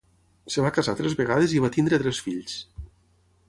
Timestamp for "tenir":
1.77-1.95